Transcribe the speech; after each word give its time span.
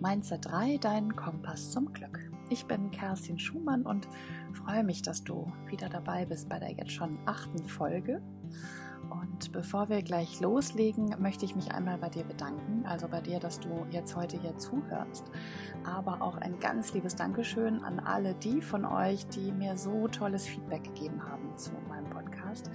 Mindset 0.00 0.46
3, 0.46 0.78
dein 0.78 1.14
Kompass 1.14 1.72
zum 1.72 1.92
Glück. 1.92 2.18
Ich 2.48 2.64
bin 2.64 2.90
Kerstin 2.90 3.38
Schumann 3.38 3.82
und 3.82 4.08
freue 4.54 4.82
mich, 4.82 5.02
dass 5.02 5.24
du 5.24 5.52
wieder 5.66 5.90
dabei 5.90 6.24
bist 6.24 6.48
bei 6.48 6.58
der 6.58 6.72
jetzt 6.72 6.92
schon 6.92 7.18
achten 7.26 7.62
Folge. 7.64 8.22
Und 9.10 9.52
bevor 9.52 9.90
wir 9.90 10.00
gleich 10.00 10.40
loslegen, 10.40 11.14
möchte 11.18 11.44
ich 11.44 11.54
mich 11.54 11.72
einmal 11.72 11.98
bei 11.98 12.08
dir 12.08 12.24
bedanken, 12.24 12.86
also 12.86 13.08
bei 13.08 13.20
dir, 13.20 13.40
dass 13.40 13.60
du 13.60 13.86
jetzt 13.90 14.16
heute 14.16 14.40
hier 14.40 14.56
zuhörst. 14.56 15.30
Aber 15.84 16.22
auch 16.22 16.38
ein 16.38 16.58
ganz 16.60 16.94
liebes 16.94 17.16
Dankeschön 17.16 17.84
an 17.84 18.00
alle 18.00 18.34
die 18.34 18.62
von 18.62 18.86
euch, 18.86 19.26
die 19.26 19.52
mir 19.52 19.76
so 19.76 20.08
tolles 20.08 20.46
Feedback 20.46 20.84
gegeben 20.84 21.22
haben 21.28 21.56
zu 21.58 21.72
meinem 21.88 22.08
Podcast. 22.08 22.70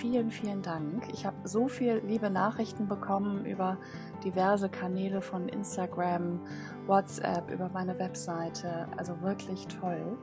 Vielen, 0.00 0.30
vielen 0.30 0.60
Dank. 0.60 1.08
Ich 1.10 1.24
habe 1.24 1.36
so 1.48 1.68
viele 1.68 2.00
liebe 2.00 2.28
Nachrichten 2.28 2.86
bekommen 2.86 3.46
über 3.46 3.78
diverse 4.22 4.68
Kanäle 4.68 5.22
von 5.22 5.48
Instagram, 5.48 6.40
WhatsApp, 6.86 7.50
über 7.50 7.70
meine 7.70 7.98
Webseite. 7.98 8.88
Also 8.98 9.22
wirklich 9.22 9.66
toll. 9.68 10.18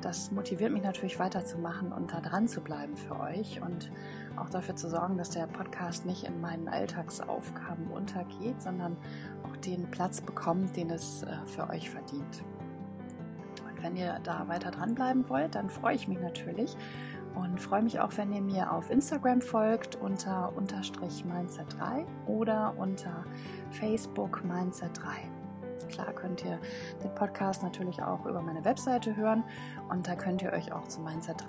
Das 0.00 0.30
motiviert 0.30 0.72
mich 0.72 0.82
natürlich 0.82 1.18
weiterzumachen 1.18 1.92
und 1.92 2.10
da 2.10 2.22
dran 2.22 2.48
zu 2.48 2.62
bleiben 2.62 2.96
für 2.96 3.20
euch 3.20 3.60
und 3.60 3.90
auch 4.36 4.48
dafür 4.48 4.76
zu 4.76 4.88
sorgen, 4.88 5.18
dass 5.18 5.28
der 5.28 5.46
Podcast 5.46 6.06
nicht 6.06 6.24
in 6.24 6.40
meinen 6.40 6.66
Alltagsaufgaben 6.66 7.88
untergeht, 7.88 8.62
sondern 8.62 8.96
auch 9.42 9.56
den 9.58 9.90
Platz 9.90 10.22
bekommt, 10.22 10.74
den 10.74 10.88
es 10.88 11.22
äh, 11.24 11.26
für 11.44 11.68
euch 11.68 11.90
verdient. 11.90 12.44
Und 13.68 13.82
wenn 13.82 13.94
ihr 13.94 14.20
da 14.22 14.48
weiter 14.48 14.70
dranbleiben 14.70 15.28
wollt, 15.28 15.54
dann 15.54 15.68
freue 15.68 15.96
ich 15.96 16.08
mich 16.08 16.18
natürlich 16.18 16.78
und 17.38 17.60
freue 17.60 17.82
mich 17.82 18.00
auch, 18.00 18.16
wenn 18.16 18.32
ihr 18.32 18.42
mir 18.42 18.72
auf 18.72 18.90
Instagram 18.90 19.40
folgt 19.40 19.94
unter 19.96 20.52
unterstrich 20.56 21.24
Mindset 21.24 21.78
3 21.78 22.04
oder 22.26 22.74
unter 22.76 23.24
Facebook 23.70 24.44
Mindset 24.44 24.98
3. 24.98 25.88
Klar 25.88 26.12
könnt 26.14 26.44
ihr 26.44 26.60
den 27.02 27.14
Podcast 27.14 27.62
natürlich 27.62 28.02
auch 28.02 28.26
über 28.26 28.42
meine 28.42 28.64
Webseite 28.64 29.14
hören 29.14 29.44
und 29.88 30.08
da 30.08 30.16
könnt 30.16 30.42
ihr 30.42 30.52
euch 30.52 30.72
auch 30.72 30.88
zu 30.88 31.00
Mindset 31.00 31.40
3 31.40 31.46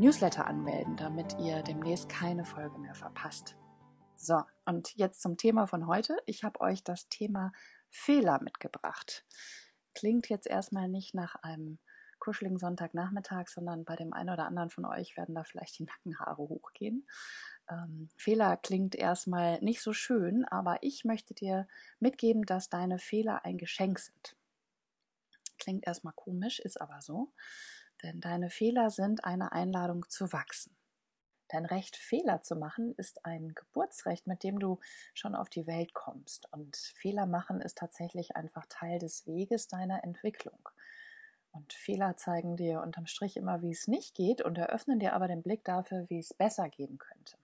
Newsletter 0.00 0.46
anmelden, 0.46 0.96
damit 0.96 1.36
ihr 1.38 1.62
demnächst 1.62 2.08
keine 2.08 2.44
Folge 2.44 2.78
mehr 2.78 2.94
verpasst. 2.94 3.56
So, 4.16 4.42
und 4.66 4.94
jetzt 4.96 5.22
zum 5.22 5.36
Thema 5.36 5.66
von 5.66 5.86
heute. 5.86 6.16
Ich 6.26 6.42
habe 6.42 6.60
euch 6.60 6.82
das 6.82 7.08
Thema 7.08 7.52
Fehler 7.88 8.42
mitgebracht. 8.42 9.24
Klingt 9.94 10.28
jetzt 10.28 10.46
erstmal 10.46 10.88
nicht 10.88 11.14
nach 11.14 11.36
einem 11.36 11.78
kuscheligen 12.20 12.58
Sonntagnachmittag, 12.58 13.48
sondern 13.48 13.84
bei 13.84 13.96
dem 13.96 14.12
einen 14.12 14.30
oder 14.30 14.46
anderen 14.46 14.70
von 14.70 14.84
euch 14.84 15.16
werden 15.16 15.34
da 15.34 15.42
vielleicht 15.42 15.78
die 15.78 15.84
Nackenhaare 15.84 16.38
hochgehen. 16.38 17.06
Ähm, 17.68 18.08
Fehler 18.16 18.56
klingt 18.56 18.94
erstmal 18.94 19.60
nicht 19.60 19.82
so 19.82 19.92
schön, 19.92 20.44
aber 20.44 20.78
ich 20.82 21.04
möchte 21.04 21.34
dir 21.34 21.66
mitgeben, 21.98 22.44
dass 22.44 22.68
deine 22.68 22.98
Fehler 22.98 23.44
ein 23.44 23.58
Geschenk 23.58 23.98
sind. 23.98 24.36
Klingt 25.58 25.86
erstmal 25.86 26.14
komisch, 26.14 26.58
ist 26.58 26.80
aber 26.80 27.00
so, 27.02 27.32
denn 28.02 28.20
deine 28.20 28.50
Fehler 28.50 28.90
sind 28.90 29.24
eine 29.24 29.52
Einladung 29.52 30.08
zu 30.08 30.32
wachsen. 30.32 30.76
Dein 31.50 31.66
Recht, 31.66 31.96
Fehler 31.96 32.42
zu 32.42 32.54
machen, 32.54 32.94
ist 32.96 33.24
ein 33.24 33.54
Geburtsrecht, 33.56 34.28
mit 34.28 34.44
dem 34.44 34.60
du 34.60 34.78
schon 35.14 35.34
auf 35.34 35.50
die 35.50 35.66
Welt 35.66 35.94
kommst. 35.94 36.46
Und 36.52 36.76
Fehler 36.76 37.26
machen 37.26 37.60
ist 37.60 37.76
tatsächlich 37.76 38.36
einfach 38.36 38.66
Teil 38.68 39.00
des 39.00 39.26
Weges 39.26 39.66
deiner 39.66 40.04
Entwicklung. 40.04 40.68
Und 41.52 41.72
Fehler 41.72 42.16
zeigen 42.16 42.56
dir 42.56 42.80
unterm 42.80 43.06
Strich 43.06 43.36
immer, 43.36 43.60
wie 43.62 43.72
es 43.72 43.88
nicht 43.88 44.14
geht 44.14 44.40
und 44.40 44.56
eröffnen 44.56 45.00
dir 45.00 45.14
aber 45.14 45.26
den 45.26 45.42
Blick 45.42 45.64
dafür, 45.64 46.08
wie 46.08 46.18
es 46.18 46.32
besser 46.32 46.68
gehen 46.68 46.98
könnte. 46.98 47.36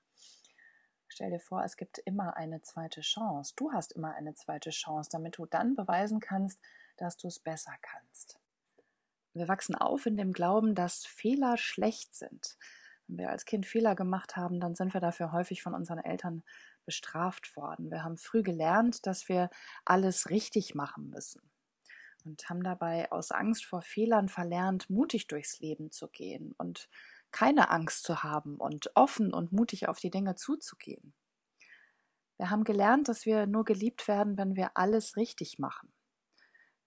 Stell 1.08 1.30
dir 1.30 1.40
vor, 1.40 1.64
es 1.64 1.76
gibt 1.76 1.98
immer 1.98 2.36
eine 2.36 2.60
zweite 2.62 3.00
Chance. 3.00 3.54
Du 3.56 3.72
hast 3.72 3.92
immer 3.92 4.14
eine 4.14 4.34
zweite 4.34 4.70
Chance, 4.70 5.10
damit 5.10 5.38
du 5.38 5.46
dann 5.46 5.74
beweisen 5.74 6.20
kannst, 6.20 6.60
dass 6.96 7.16
du 7.16 7.26
es 7.28 7.38
besser 7.38 7.72
kannst. 7.80 8.38
Wir 9.32 9.48
wachsen 9.48 9.74
auf 9.74 10.06
in 10.06 10.16
dem 10.16 10.32
Glauben, 10.32 10.74
dass 10.74 11.04
Fehler 11.04 11.56
schlecht 11.56 12.14
sind. 12.14 12.56
Wenn 13.06 13.18
wir 13.18 13.30
als 13.30 13.44
Kind 13.44 13.66
Fehler 13.66 13.94
gemacht 13.94 14.36
haben, 14.36 14.60
dann 14.60 14.74
sind 14.74 14.94
wir 14.94 15.00
dafür 15.00 15.32
häufig 15.32 15.62
von 15.62 15.74
unseren 15.74 15.98
Eltern 15.98 16.42
bestraft 16.84 17.56
worden. 17.56 17.90
Wir 17.90 18.04
haben 18.04 18.16
früh 18.16 18.42
gelernt, 18.42 19.06
dass 19.06 19.28
wir 19.28 19.50
alles 19.84 20.30
richtig 20.30 20.74
machen 20.74 21.10
müssen 21.10 21.42
und 22.26 22.50
haben 22.50 22.62
dabei 22.62 23.10
aus 23.12 23.30
Angst 23.30 23.64
vor 23.64 23.82
Fehlern 23.82 24.28
verlernt, 24.28 24.90
mutig 24.90 25.28
durchs 25.28 25.60
Leben 25.60 25.92
zu 25.92 26.08
gehen 26.08 26.54
und 26.58 26.88
keine 27.30 27.70
Angst 27.70 28.02
zu 28.04 28.22
haben 28.22 28.56
und 28.56 28.90
offen 28.94 29.32
und 29.32 29.52
mutig 29.52 29.88
auf 29.88 29.98
die 29.98 30.10
Dinge 30.10 30.34
zuzugehen. 30.34 31.14
Wir 32.36 32.50
haben 32.50 32.64
gelernt, 32.64 33.08
dass 33.08 33.24
wir 33.24 33.46
nur 33.46 33.64
geliebt 33.64 34.08
werden, 34.08 34.36
wenn 34.36 34.56
wir 34.56 34.76
alles 34.76 35.16
richtig 35.16 35.58
machen. 35.58 35.92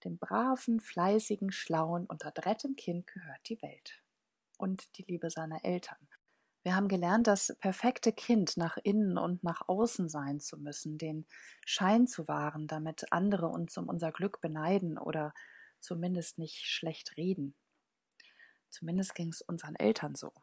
Dem 0.04 0.18
braven, 0.18 0.80
fleißigen, 0.80 1.50
schlauen 1.52 2.06
und 2.06 2.24
adretten 2.24 2.76
Kind 2.76 3.06
gehört 3.06 3.48
die 3.48 3.60
Welt 3.60 4.02
und 4.58 4.96
die 4.96 5.02
Liebe 5.02 5.30
seiner 5.30 5.64
Eltern. 5.64 5.98
Wir 6.62 6.76
haben 6.76 6.88
gelernt, 6.88 7.26
das 7.26 7.56
perfekte 7.60 8.12
Kind 8.12 8.58
nach 8.58 8.76
innen 8.76 9.16
und 9.16 9.42
nach 9.42 9.66
außen 9.66 10.10
sein 10.10 10.40
zu 10.40 10.58
müssen, 10.58 10.98
den 10.98 11.26
Schein 11.64 12.06
zu 12.06 12.28
wahren, 12.28 12.66
damit 12.66 13.12
andere 13.12 13.48
uns 13.48 13.78
um 13.78 13.88
unser 13.88 14.12
Glück 14.12 14.42
beneiden 14.42 14.98
oder 14.98 15.32
zumindest 15.78 16.38
nicht 16.38 16.66
schlecht 16.66 17.16
reden. 17.16 17.54
Zumindest 18.68 19.14
ging 19.14 19.28
es 19.28 19.40
unseren 19.40 19.74
Eltern 19.74 20.14
so. 20.14 20.34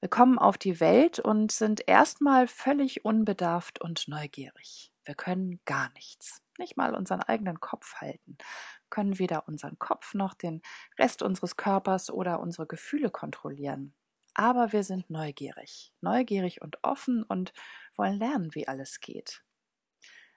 Wir 0.00 0.08
kommen 0.08 0.38
auf 0.38 0.56
die 0.56 0.80
Welt 0.80 1.18
und 1.18 1.52
sind 1.52 1.86
erstmal 1.86 2.48
völlig 2.48 3.04
unbedarft 3.04 3.80
und 3.82 4.08
neugierig. 4.08 4.92
Wir 5.04 5.14
können 5.14 5.60
gar 5.66 5.90
nichts, 5.92 6.42
nicht 6.58 6.78
mal 6.78 6.94
unseren 6.94 7.20
eigenen 7.20 7.60
Kopf 7.60 7.96
halten, 7.96 8.38
können 8.88 9.18
weder 9.18 9.46
unseren 9.46 9.78
Kopf 9.78 10.14
noch 10.14 10.32
den 10.32 10.62
Rest 10.98 11.20
unseres 11.22 11.56
Körpers 11.56 12.10
oder 12.10 12.40
unsere 12.40 12.66
Gefühle 12.66 13.10
kontrollieren 13.10 13.94
aber 14.34 14.72
wir 14.72 14.84
sind 14.84 15.08
neugierig, 15.10 15.92
neugierig 16.00 16.62
und 16.62 16.82
offen 16.82 17.22
und 17.22 17.52
wollen 17.96 18.18
lernen, 18.18 18.54
wie 18.54 18.68
alles 18.68 19.00
geht. 19.00 19.42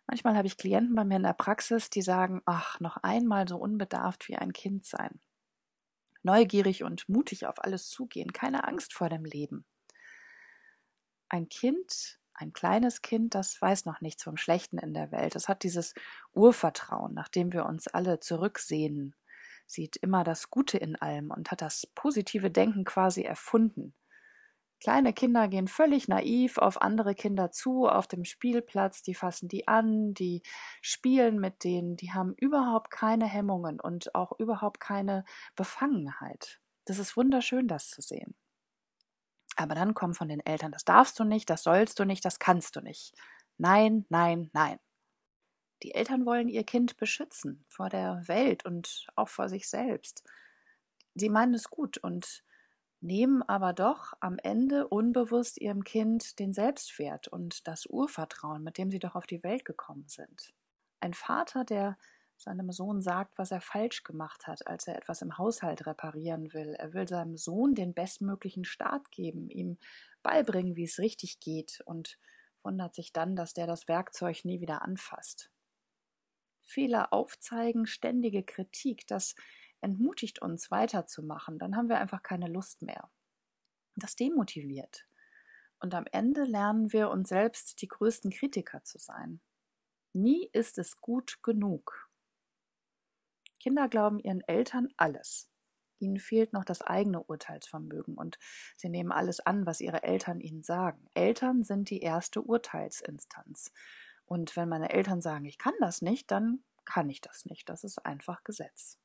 Manchmal 0.08 0.38
habe 0.38 0.47
ich 0.47 0.58
Klienten 0.58 0.96
bei 0.96 1.03
mir 1.03 1.18
in 1.18 1.24
der 1.24 1.34
Praxis, 1.34 1.90
die 1.90 2.02
sagen, 2.02 2.41
ach, 2.46 2.80
noch 2.80 2.97
einmal 2.97 3.47
so 3.47 3.57
unbedarft 3.57 4.30
wie 4.30 4.38
ein 4.38 4.53
Kind 4.53 4.86
sein. 4.86 5.19
Neugierig 6.24 6.84
und 6.84 7.09
mutig 7.09 7.46
auf 7.46 7.63
alles 7.63 7.90
zugehen, 7.90 8.31
keine 8.31 8.66
Angst 8.66 8.94
vor 8.94 9.09
dem 9.09 9.25
Leben. 9.25 9.66
Ein 11.30 11.50
Kind, 11.50 12.19
ein 12.34 12.53
kleines 12.53 13.02
Kind, 13.02 13.36
das 13.36 13.62
weiß 13.62 13.86
noch 13.86 14.00
nichts 14.00 14.24
vom 14.24 14.38
Schlechten 14.38 14.78
in 14.78 14.94
der 14.94 15.12
Welt. 15.12 15.36
Es 15.36 15.50
hat 15.50 15.63
dieses 15.63 15.94
Urvertrauen, 16.34 17.13
nach 17.13 17.28
dem 17.28 17.52
wir 17.52 17.66
uns 17.66 17.88
alle 17.88 18.19
zurücksehnen 18.19 19.13
sieht 19.67 19.97
immer 19.97 20.23
das 20.23 20.50
Gute 20.50 20.78
in 20.78 20.95
allem 20.95 21.31
und 21.31 21.51
hat 21.51 21.61
das 21.61 21.88
positive 21.95 22.50
Denken 22.51 22.85
quasi 22.85 23.22
erfunden. 23.23 23.94
Kleine 24.79 25.11
Kinder 25.11 25.47
gehen 25.47 25.67
völlig 25.67 26.07
naiv 26.07 26.59
auf 26.59 26.81
andere 26.81 27.16
Kinder 27.16 27.51
zu, 27.51 27.88
auf 27.88 28.07
dem 28.07 28.25
Spielplatz, 28.25 29.01
die 29.01 29.16
fassen 29.16 29.47
die 29.50 29.67
an, 29.67 30.13
die 30.13 30.44
spielen 30.81 31.39
mit 31.39 31.63
denen, 31.63 31.97
die 31.97 32.13
haben 32.13 32.35
überhaupt 32.38 32.91
keine 32.91 33.25
Hemmungen 33.25 33.79
und 33.79 34.13
auch 34.13 34.33
überhaupt 34.39 34.79
keine 34.79 35.25
Befangenheit. 35.56 36.59
Das 36.85 37.00
ist 37.00 37.17
wunderschön, 37.17 37.67
das 37.67 37.89
zu 37.89 38.01
sehen. 38.01 38.35
Aber 39.56 39.75
dann 39.75 39.94
kommen 39.94 40.13
von 40.13 40.29
den 40.29 40.39
Eltern, 40.45 40.72
das 40.72 40.85
darfst 40.85 41.19
du 41.19 41.23
nicht, 41.23 41.50
das 41.50 41.63
sollst 41.63 42.00
du 42.00 42.06
nicht, 42.06 42.23
das 42.25 42.39
kannst 42.39 42.75
du 42.75 42.81
nicht. 42.81 43.13
Nein, 43.57 44.06
nein, 44.09 44.50
nein. 44.53 44.77
Die 45.83 45.93
Eltern 45.93 46.25
wollen 46.25 46.49
ihr 46.49 46.63
Kind 46.63 46.97
beschützen 46.97 47.63
vor 47.67 47.89
der 47.89 48.27
Welt 48.27 48.65
und 48.65 49.07
auch 49.15 49.29
vor 49.29 49.47
sich 49.47 49.69
selbst. 49.69 50.23
Sie 51.13 51.29
meinen 51.29 51.53
es 51.53 51.69
gut 51.69 51.97
und 51.97 52.43
nehmen 52.99 53.43
aber 53.43 53.73
doch 53.73 54.13
am 54.19 54.39
Ende 54.39 54.88
unbewusst 54.88 55.59
ihrem 55.59 55.83
Kind 55.83 56.39
den 56.39 56.53
Selbstwert 56.53 57.27
und 57.27 57.67
das 57.67 57.85
Urvertrauen, 57.85 58.63
mit 58.63 58.77
dem 58.77 58.89
sie 58.89 58.99
doch 58.99 59.15
auf 59.15 59.27
die 59.27 59.43
Welt 59.43 59.65
gekommen 59.65 60.07
sind. 60.07 60.53
Ein 60.99 61.13
Vater, 61.13 61.63
der 61.63 61.97
seinem 62.38 62.71
Sohn 62.71 63.01
sagt, 63.01 63.38
was 63.38 63.51
er 63.51 63.62
falsch 63.62 64.03
gemacht 64.03 64.47
hat, 64.47 64.68
als 64.68 64.88
er 64.88 64.95
etwas 64.95 65.21
im 65.21 65.38
Haushalt 65.38 65.85
reparieren 65.85 66.53
will. 66.53 66.75
Er 66.75 66.94
will 66.94 67.07
seinem 67.07 67.38
Sohn 67.38 67.75
den 67.75 67.94
bestmöglichen 67.94 68.63
Start 68.63 69.12
geben, 69.12 69.50
ihm 69.50 69.77
beibringen, 70.21 70.75
wie 70.75 70.83
es 70.83 71.00
richtig 71.00 71.39
geht 71.39 71.81
und 71.85 72.19
wundert 72.63 72.94
sich 72.94 73.13
dann, 73.13 73.35
dass 73.35 73.53
der 73.53 73.68
das 73.68 73.88
Werkzeug 73.88 74.45
nie 74.45 74.59
wieder 74.62 74.81
anfasst. 74.81 75.50
Fehler 76.68 77.14
aufzeigen, 77.14 77.88
ständige 77.88 78.44
Kritik, 78.44 79.08
das 79.08 79.36
entmutigt 79.81 80.42
uns 80.42 80.69
weiterzumachen. 80.69 81.60
Dann 81.60 81.75
haben 81.75 81.90
wir 81.90 82.00
einfach 82.00 82.24
keine 82.24 82.48
Lust 82.48 82.81
mehr. 82.81 83.10
Das 83.96 84.16
demotiviert. 84.16 85.08
Und 85.80 85.94
am 85.94 86.06
Ende 86.12 86.44
lernen 86.44 86.92
wir 86.92 87.10
uns 87.10 87.30
selbst 87.30 87.81
die 87.81 87.88
größten 87.88 88.31
Kritiker 88.31 88.84
zu 88.84 89.00
sein. 89.00 89.42
Nie 90.14 90.50
ist 90.52 90.78
es 90.78 91.00
gut 91.00 91.42
genug. 91.44 92.10
Kinder 93.60 93.88
glauben 93.88 94.19
ihren 94.19 94.42
Eltern 94.42 94.88
alles. 94.98 95.50
Ihnen 96.00 96.19
fehlt 96.19 96.54
noch 96.54 96.64
das 96.64 96.81
eigene 96.81 97.24
Urteilsvermögen 97.24 98.16
und 98.16 98.38
sie 98.75 98.90
nehmen 98.90 99.12
alles 99.12 99.40
an, 99.40 99.66
was 99.66 99.81
ihre 99.81 100.04
Eltern 100.04 100.40
ihnen 100.40 100.64
sagen. 100.64 101.08
Eltern 101.14 101.64
sind 101.64 101.90
die 101.90 102.02
erste 102.02 102.42
Urteilsinstanz. 102.42 103.72
Und 104.27 104.56
wenn 104.56 104.69
meine 104.69 104.91
Eltern 104.91 105.21
sagen, 105.21 105.45
ich 105.45 105.57
kann 105.57 105.74
das 105.79 106.01
nicht, 106.01 106.29
dann 106.29 106.63
kann 106.85 107.09
ich 107.09 107.21
das 107.21 107.45
nicht. 107.45 107.68
Das 107.69 107.83
ist 107.83 108.06
einfach 108.06 108.44
Gesetz. 108.44 109.00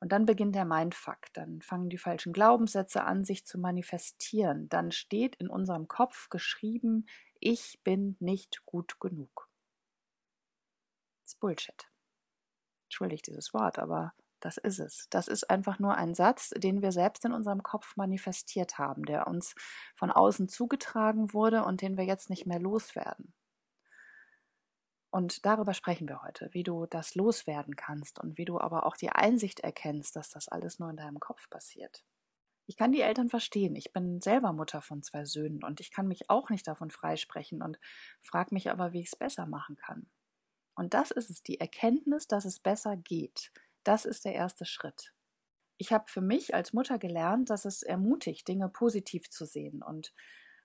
Und 0.00 0.12
dann 0.12 0.26
beginnt 0.26 0.54
der 0.54 0.64
Mindfuck. 0.64 1.18
Dann 1.34 1.62
fangen 1.62 1.88
die 1.88 1.98
falschen 1.98 2.32
Glaubenssätze 2.32 3.04
an, 3.04 3.24
sich 3.24 3.46
zu 3.46 3.58
manifestieren. 3.58 4.68
Dann 4.68 4.90
steht 4.90 5.36
in 5.36 5.48
unserem 5.48 5.88
Kopf 5.88 6.30
geschrieben, 6.30 7.06
ich 7.38 7.80
bin 7.84 8.16
nicht 8.18 8.64
gut 8.66 8.98
genug. 8.98 9.48
Das 11.22 11.34
ist 11.34 11.40
Bullshit. 11.40 11.88
Entschuldigt 12.86 13.28
dieses 13.28 13.54
Wort, 13.54 13.78
aber 13.78 14.14
das 14.40 14.56
ist 14.56 14.80
es. 14.80 15.06
Das 15.10 15.28
ist 15.28 15.48
einfach 15.48 15.78
nur 15.78 15.94
ein 15.94 16.14
Satz, 16.14 16.50
den 16.56 16.82
wir 16.82 16.92
selbst 16.92 17.24
in 17.24 17.32
unserem 17.32 17.62
Kopf 17.62 17.96
manifestiert 17.96 18.78
haben, 18.78 19.04
der 19.04 19.26
uns 19.26 19.54
von 19.94 20.10
außen 20.10 20.48
zugetragen 20.48 21.32
wurde 21.34 21.64
und 21.64 21.82
den 21.82 21.96
wir 21.96 22.04
jetzt 22.04 22.30
nicht 22.30 22.46
mehr 22.46 22.58
loswerden. 22.58 23.34
Und 25.10 25.44
darüber 25.44 25.74
sprechen 25.74 26.08
wir 26.08 26.22
heute, 26.22 26.48
wie 26.52 26.62
du 26.62 26.86
das 26.86 27.16
loswerden 27.16 27.74
kannst 27.74 28.20
und 28.20 28.38
wie 28.38 28.44
du 28.44 28.60
aber 28.60 28.86
auch 28.86 28.96
die 28.96 29.10
Einsicht 29.10 29.60
erkennst, 29.60 30.14
dass 30.14 30.30
das 30.30 30.48
alles 30.48 30.78
nur 30.78 30.90
in 30.90 30.96
deinem 30.96 31.18
Kopf 31.18 31.50
passiert. 31.50 32.04
Ich 32.66 32.76
kann 32.76 32.92
die 32.92 33.00
Eltern 33.00 33.28
verstehen. 33.28 33.74
Ich 33.74 33.92
bin 33.92 34.20
selber 34.20 34.52
Mutter 34.52 34.80
von 34.80 35.02
zwei 35.02 35.24
Söhnen 35.24 35.64
und 35.64 35.80
ich 35.80 35.90
kann 35.90 36.06
mich 36.06 36.30
auch 36.30 36.50
nicht 36.50 36.68
davon 36.68 36.92
freisprechen 36.92 37.62
und 37.62 37.80
frage 38.22 38.54
mich 38.54 38.70
aber, 38.70 38.92
wie 38.92 39.00
ich 39.00 39.08
es 39.08 39.16
besser 39.16 39.46
machen 39.46 39.74
kann. 39.74 40.08
Und 40.76 40.94
das 40.94 41.10
ist 41.10 41.30
es, 41.30 41.42
die 41.42 41.58
Erkenntnis, 41.58 42.28
dass 42.28 42.44
es 42.44 42.60
besser 42.60 42.96
geht. 42.96 43.50
Das 43.82 44.04
ist 44.04 44.24
der 44.24 44.34
erste 44.34 44.64
Schritt. 44.64 45.12
Ich 45.78 45.92
habe 45.92 46.04
für 46.06 46.20
mich 46.20 46.54
als 46.54 46.72
Mutter 46.72 46.98
gelernt, 46.98 47.50
dass 47.50 47.64
es 47.64 47.82
ermutigt, 47.82 48.46
Dinge 48.46 48.68
positiv 48.68 49.28
zu 49.30 49.46
sehen 49.46 49.82
und 49.82 50.12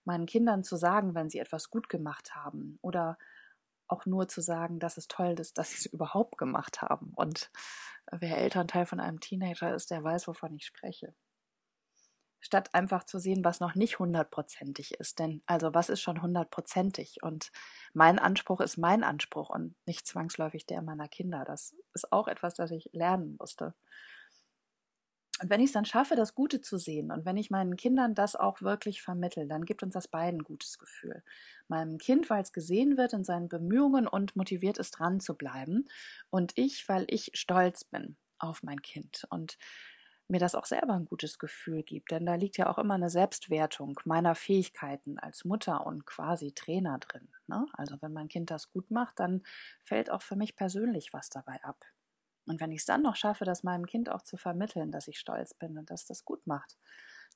meinen 0.04 0.28
Kindern 0.28 0.64
zu 0.64 0.76
sagen, 0.76 1.16
wenn 1.16 1.30
sie 1.30 1.40
etwas 1.40 1.72
gut 1.72 1.90
gemacht 1.90 2.36
haben 2.36 2.78
oder 2.84 3.18
auch 3.88 4.06
nur 4.06 4.28
zu 4.28 4.42
sagen, 4.42 4.80
dass 4.80 4.98
es 4.98 5.08
toll 5.08 5.36
ist, 5.40 5.58
dass 5.58 5.72
sie 5.72 5.78
es 5.78 5.86
überhaupt 5.86 6.38
gemacht 6.38 6.82
haben. 6.82 7.12
Und 7.16 7.52
wer 8.12 8.38
Elternteil 8.38 8.86
von 8.86 9.00
einem 9.00 9.20
Teenager 9.20 9.74
ist, 9.74 9.92
der 9.92 10.04
weiß, 10.04 10.28
wovon 10.28 10.56
ich 10.56 10.66
spreche. 10.66 11.14
Statt 12.40 12.76
einfach 12.76 13.06
zu 13.06 13.18
sehen, 13.18 13.44
was 13.44 13.60
noch 13.60 13.74
nicht 13.74 13.98
hundertprozentig 13.98 15.00
ist. 15.00 15.18
Denn 15.18 15.42
also 15.48 15.74
was 15.74 15.90
ist 15.90 16.02
schon 16.02 16.22
hundertprozentig? 16.22 17.24
Und 17.24 17.52
mein 17.94 18.20
Anspruch 18.20 18.62
ist 18.62 18.78
mein 18.78 19.04
Anspruch 19.04 19.50
und 19.50 19.76
nicht 19.88 20.06
zwangsläufig 20.06 20.68
der 20.68 20.84
meiner 20.84 21.08
Kinder. 21.08 21.44
Das 21.46 21.76
ist 21.94 22.12
auch 22.12 22.28
etwas, 22.28 22.54
das 22.54 22.70
ich 22.72 22.90
lernen 22.94 23.36
musste. 23.40 23.74
Und 25.42 25.50
wenn 25.50 25.60
ich 25.60 25.68
es 25.68 25.74
dann 25.74 25.86
schaffe, 25.86 26.16
das 26.16 26.34
Gute 26.34 26.62
zu 26.62 26.78
sehen 26.78 27.12
und 27.12 27.26
wenn 27.26 27.36
ich 27.36 27.50
meinen 27.50 27.76
Kindern 27.76 28.16
das 28.16 28.38
auch 28.38 28.62
wirklich 28.62 29.02
vermittle, 29.02 29.48
dann 29.48 29.66
gibt 29.66 29.84
uns 29.84 29.94
das 29.94 30.08
beiden 30.08 30.40
ein 30.40 30.44
gutes 30.44 30.80
Gefühl. 30.80 31.24
Meinem 31.68 31.98
Kind, 31.98 32.30
weil 32.30 32.42
es 32.42 32.54
gesehen 32.54 32.96
wird 32.96 33.12
in 33.12 33.26
seinen 33.26 33.50
Bemühungen 33.50 34.08
und 34.08 34.36
motiviert 34.38 34.78
ist, 34.78 34.92
dran 34.92 35.20
zu 35.20 35.36
bleiben. 35.36 35.90
Und 36.30 36.54
ich, 36.56 36.88
weil 36.88 37.06
ich 37.10 37.32
stolz 37.34 37.84
bin 37.84 38.16
auf 38.40 38.64
mein 38.64 38.82
Kind 38.82 39.26
und 39.30 39.58
mir 40.28 40.40
das 40.40 40.56
auch 40.56 40.66
selber 40.66 40.94
ein 40.94 41.06
gutes 41.06 41.38
Gefühl 41.38 41.84
gibt. 41.84 42.12
Denn 42.12 42.26
da 42.26 42.36
liegt 42.36 42.58
ja 42.58 42.70
auch 42.70 42.78
immer 42.78 42.96
eine 42.96 43.10
Selbstwertung 43.10 44.00
meiner 44.06 44.36
Fähigkeiten 44.36 45.20
als 45.20 45.46
Mutter 45.46 45.86
und 45.86 46.06
quasi 46.06 46.54
Trainer 46.54 46.98
drin. 47.00 47.28
Ne? 47.48 47.66
Also 47.74 47.98
wenn 48.02 48.14
mein 48.14 48.30
Kind 48.30 48.52
das 48.52 48.72
gut 48.72 48.90
macht, 48.90 49.20
dann 49.20 49.44
fällt 49.84 50.10
auch 50.10 50.22
für 50.22 50.36
mich 50.36 50.56
persönlich 50.56 51.14
was 51.14 51.30
dabei 51.30 51.62
ab. 51.64 51.86
Und 52.46 52.60
wenn 52.60 52.72
ich 52.72 52.80
es 52.80 52.86
dann 52.86 53.02
noch 53.02 53.16
schaffe, 53.16 53.46
das 53.46 53.64
meinem 53.64 53.86
Kind 53.86 54.10
auch 54.10 54.22
zu 54.22 54.38
vermitteln, 54.38 54.92
dass 54.92 55.08
ich 55.08 55.20
stolz 55.20 55.54
bin 55.54 55.78
und 55.78 55.90
dass 55.90 56.06
das 56.06 56.26
gut 56.26 56.46
macht, 56.46 56.78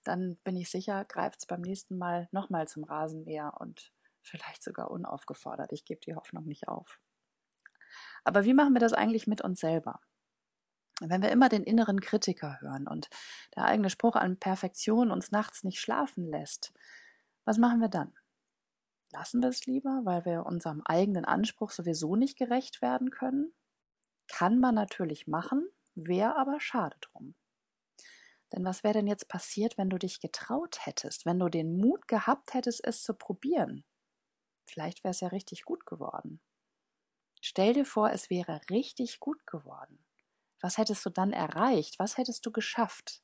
dann 0.04 0.38
bin 0.44 0.56
ich 0.56 0.70
sicher, 0.70 1.04
greift 1.06 1.40
es 1.40 1.46
beim 1.46 1.62
nächsten 1.62 1.98
Mal 1.98 2.30
nochmal 2.32 2.68
zum 2.68 2.84
Rasenmäher 2.84 3.54
und 3.60 3.92
vielleicht 4.22 4.64
sogar 4.64 4.92
unaufgefordert. 4.92 5.72
Ich 5.72 5.86
gebe 5.86 6.00
die 6.02 6.16
Hoffnung 6.16 6.46
nicht 6.46 6.68
auf. 6.68 7.00
Aber 8.24 8.44
wie 8.44 8.54
machen 8.54 8.74
wir 8.74 8.80
das 8.80 8.94
eigentlich 8.94 9.28
mit 9.28 9.42
uns 9.42 9.60
selber? 9.60 10.00
Wenn 11.02 11.22
wir 11.22 11.32
immer 11.32 11.50
den 11.50 11.64
inneren 11.64 12.02
Kritiker 12.02 12.60
hören 12.62 12.88
und 12.88 13.10
der 13.56 13.66
eigene 13.66 13.90
Spruch 13.90 14.16
an 14.16 14.38
Perfektion 14.38 15.12
uns 15.12 15.32
nachts 15.32 15.64
nicht 15.64 15.80
schlafen 15.80 16.30
lässt, 16.30 16.74
was 17.46 17.58
machen 17.58 17.80
wir 17.80 17.88
dann? 17.88 18.14
Lassen 19.12 19.42
wir 19.42 19.50
es 19.50 19.66
lieber, 19.66 20.02
weil 20.04 20.26
wir 20.26 20.46
unserem 20.46 20.82
eigenen 20.86 21.26
Anspruch 21.26 21.72
sowieso 21.72 22.16
nicht 22.16 22.38
gerecht 22.38 22.82
werden 22.82 23.10
können? 23.10 23.54
Kann 24.30 24.60
man 24.60 24.76
natürlich 24.76 25.28
machen, 25.28 25.68
wäre 25.96 26.38
aber 26.38 26.62
schade 26.62 26.98
drum. 27.02 27.36
Denn 28.54 28.66
was 28.66 28.84
wäre 28.84 28.94
denn 28.94 29.08
jetzt 29.08 29.28
passiert, 29.28 29.78
wenn 29.78 29.90
du 29.90 29.98
dich 29.98 30.22
getraut 30.22 30.86
hättest, 30.86 31.26
wenn 31.26 31.40
du 31.40 31.50
den 31.50 31.78
Mut 31.78 32.08
gehabt 32.08 32.54
hättest, 32.54 32.86
es 32.86 33.04
zu 33.04 33.14
probieren? 33.14 33.84
Vielleicht 34.66 35.04
wäre 35.04 35.12
es 35.12 35.20
ja 35.20 35.28
richtig 35.28 35.66
gut 35.66 35.86
geworden. 35.86 36.42
Stell 37.42 37.74
dir 37.74 37.86
vor, 37.86 38.12
es 38.12 38.30
wäre 38.30 38.62
richtig 38.70 39.20
gut 39.20 39.46
geworden. 39.48 40.04
Was 40.62 40.78
hättest 40.78 41.06
du 41.06 41.10
dann 41.10 41.32
erreicht? 41.32 42.00
Was 42.00 42.18
hättest 42.18 42.46
du 42.46 42.52
geschafft? 42.52 43.24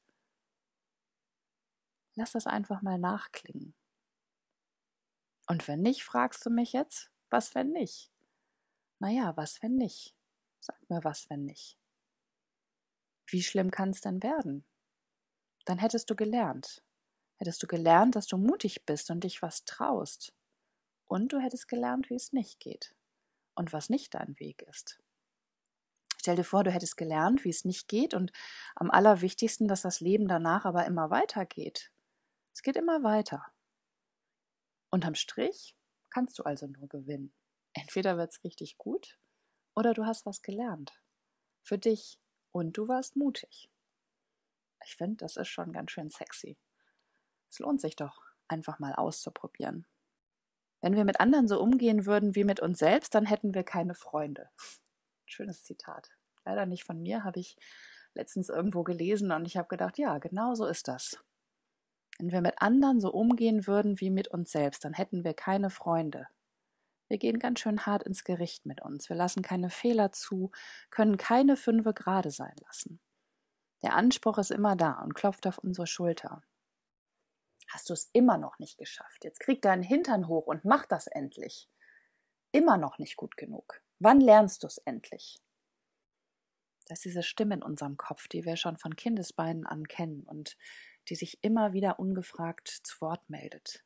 Lass 2.16 2.32
das 2.32 2.48
einfach 2.48 2.82
mal 2.82 2.98
nachklingen. 2.98 3.76
Und 5.48 5.68
wenn 5.68 5.82
nicht, 5.82 6.04
fragst 6.04 6.46
du 6.46 6.50
mich 6.50 6.72
jetzt, 6.74 7.12
was 7.30 7.54
wenn 7.56 7.72
nicht? 7.72 8.12
Naja, 9.00 9.36
was 9.36 9.62
wenn 9.62 9.76
nicht? 9.76 10.15
Sag 10.66 10.90
mir 10.90 11.04
was, 11.04 11.30
wenn 11.30 11.46
nicht. 11.46 11.78
Wie 13.28 13.44
schlimm 13.44 13.70
kann 13.70 13.92
es 13.92 14.02
denn 14.02 14.24
werden? 14.24 14.66
Dann 15.66 15.78
hättest 15.78 16.10
du 16.10 16.16
gelernt. 16.16 16.84
Hättest 17.38 17.62
du 17.62 17.68
gelernt, 17.68 18.16
dass 18.16 18.26
du 18.26 18.38
mutig 18.38 18.84
bist 18.84 19.12
und 19.12 19.24
dich 19.24 19.44
was 19.44 19.64
traust. 19.66 20.34
Und 21.06 21.34
du 21.34 21.40
hättest 21.40 21.68
gelernt, 21.68 22.10
wie 22.10 22.16
es 22.16 22.34
nicht 22.34 22.60
geht 22.60 22.96
und 23.54 23.74
was 23.74 23.90
nicht 23.90 24.16
dein 24.16 24.40
Weg 24.40 24.64
ist. 24.64 25.00
Stell 26.18 26.36
dir 26.36 26.44
vor, 26.44 26.64
du 26.64 26.72
hättest 26.72 26.98
gelernt, 26.98 27.44
wie 27.44 27.52
es 27.52 27.64
nicht 27.64 27.88
geht 27.88 28.16
und 28.16 28.32
am 28.76 28.90
allerwichtigsten, 28.90 29.68
dass 29.68 29.84
das 29.84 30.00
Leben 30.00 30.28
danach 30.28 30.66
aber 30.66 30.88
immer 30.88 31.12
weitergeht. 31.12 31.92
Es 32.56 32.64
geht 32.64 32.76
immer 32.76 33.04
weiter. 33.04 33.46
Unterm 34.90 35.14
Strich 35.14 35.76
kannst 36.10 36.40
du 36.40 36.44
also 36.44 36.66
nur 36.66 36.90
gewinnen. 36.90 37.36
Entweder 37.74 38.18
wird 38.18 38.32
es 38.32 38.44
richtig 38.44 38.80
gut 38.80 39.20
oder 39.76 39.94
du 39.94 40.06
hast 40.06 40.26
was 40.26 40.42
gelernt. 40.42 40.94
Für 41.62 41.78
dich. 41.78 42.20
Und 42.52 42.78
du 42.78 42.88
warst 42.88 43.18
mutig. 43.18 43.70
Ich 44.86 44.96
finde, 44.96 45.18
das 45.18 45.36
ist 45.36 45.50
schon 45.50 45.74
ganz 45.74 45.92
schön 45.92 46.10
sexy. 46.10 46.58
Es 47.50 47.60
lohnt 47.60 47.82
sich 47.82 47.96
doch, 47.96 48.22
einfach 48.48 48.80
mal 48.80 48.94
auszuprobieren. 48.94 49.86
Wenn 50.82 50.96
wir 50.96 51.04
mit 51.04 51.20
anderen 51.20 51.48
so 51.48 51.60
umgehen 51.60 52.06
würden 52.06 52.36
wie 52.36 52.44
mit 52.44 52.60
uns 52.60 52.80
selbst, 52.80 53.16
dann 53.16 53.26
hätten 53.26 53.54
wir 53.54 53.64
keine 53.64 53.96
Freunde. 53.96 54.50
Schönes 55.26 55.64
Zitat. 55.64 56.12
Leider 56.46 56.66
nicht 56.66 56.84
von 56.84 57.02
mir, 57.02 57.24
habe 57.24 57.40
ich 57.40 57.58
letztens 58.14 58.50
irgendwo 58.50 58.84
gelesen 58.84 59.32
und 59.32 59.46
ich 59.46 59.58
habe 59.58 59.68
gedacht, 59.68 59.98
ja, 59.98 60.18
genau 60.20 60.54
so 60.56 60.66
ist 60.66 60.88
das. 60.88 61.18
Wenn 62.20 62.32
wir 62.32 62.42
mit 62.42 62.62
anderen 62.62 63.02
so 63.02 63.12
umgehen 63.12 63.68
würden 63.68 64.00
wie 64.00 64.10
mit 64.10 64.30
uns 64.30 64.52
selbst, 64.52 64.86
dann 64.86 64.94
hätten 64.94 65.24
wir 65.24 65.34
keine 65.34 65.70
Freunde. 65.70 66.28
Wir 67.08 67.18
gehen 67.18 67.40
ganz 67.40 67.60
schön 67.60 67.86
hart 67.86 68.04
ins 68.04 68.24
Gericht 68.24 68.66
mit 68.66 68.82
uns. 68.82 69.10
Wir 69.10 69.16
lassen 69.16 69.42
keine 69.42 69.70
Fehler 69.70 70.12
zu, 70.12 70.52
können 70.90 71.18
keine 71.18 71.56
Fünfe 71.56 71.94
gerade 71.94 72.32
sein 72.32 72.56
lassen. 72.66 73.00
Der 73.84 73.94
Anspruch 73.94 74.38
ist 74.40 74.52
immer 74.52 74.76
da 74.76 74.94
und 75.02 75.14
klopft 75.14 75.46
auf 75.46 75.60
unsere 75.60 75.86
Schulter. 75.86 76.42
Hast 77.68 77.90
du 77.90 77.94
es 77.94 78.10
immer 78.14 78.38
noch 78.38 78.58
nicht 78.58 78.78
geschafft? 78.78 79.24
Jetzt 79.24 79.40
krieg 79.40 79.62
deinen 79.62 79.84
Hintern 79.84 80.28
hoch 80.28 80.48
und 80.48 80.66
mach 80.66 80.86
das 80.86 81.08
endlich. 81.08 81.70
Immer 82.52 82.78
noch 82.78 83.00
nicht 83.00 83.18
gut 83.18 83.38
genug. 83.38 83.82
Wann 84.00 84.22
lernst 84.22 84.64
du 84.64 84.68
es 84.68 84.78
endlich? 84.80 85.42
Das 86.88 87.00
ist 87.00 87.06
diese 87.06 87.24
Stimme 87.24 87.56
in 87.56 87.64
unserem 87.64 87.98
Kopf, 87.98 88.28
die 88.28 88.46
wir 88.46 88.58
schon 88.58 88.78
von 88.78 88.96
Kindesbeinen 88.96 89.66
an 89.66 89.88
kennen 89.88 90.24
und 90.24 90.58
die 91.10 91.16
sich 91.16 91.44
immer 91.44 91.74
wieder 91.74 92.00
ungefragt 92.00 92.68
zu 92.68 93.02
Wort 93.02 93.30
meldet. 93.30 93.84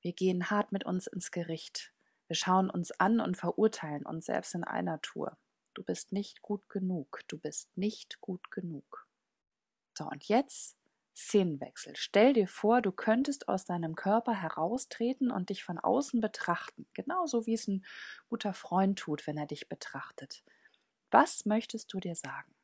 Wir 0.00 0.12
gehen 0.12 0.50
hart 0.50 0.72
mit 0.72 0.84
uns 0.84 1.06
ins 1.06 1.30
Gericht. 1.30 1.92
Wir 2.28 2.36
schauen 2.36 2.70
uns 2.70 2.92
an 2.92 3.20
und 3.20 3.36
verurteilen 3.36 4.06
uns 4.06 4.26
selbst 4.26 4.54
in 4.54 4.64
einer 4.64 5.00
Tour. 5.00 5.36
Du 5.74 5.82
bist 5.82 6.12
nicht 6.12 6.42
gut 6.42 6.68
genug. 6.68 7.22
Du 7.26 7.38
bist 7.38 7.76
nicht 7.76 8.20
gut 8.20 8.50
genug. 8.50 9.06
So, 9.96 10.04
und 10.06 10.24
jetzt 10.28 10.76
Szenenwechsel. 11.18 11.96
Stell 11.96 12.32
dir 12.32 12.46
vor, 12.46 12.80
du 12.80 12.92
könntest 12.92 13.48
aus 13.48 13.64
deinem 13.64 13.96
Körper 13.96 14.34
heraustreten 14.34 15.32
und 15.32 15.50
dich 15.50 15.64
von 15.64 15.78
außen 15.78 16.20
betrachten. 16.20 16.86
Genauso 16.94 17.46
wie 17.46 17.54
es 17.54 17.66
ein 17.66 17.84
guter 18.28 18.54
Freund 18.54 18.98
tut, 18.98 19.26
wenn 19.26 19.36
er 19.36 19.46
dich 19.46 19.68
betrachtet. 19.68 20.44
Was 21.10 21.44
möchtest 21.44 21.92
du 21.92 21.98
dir 21.98 22.14
sagen? 22.14 22.54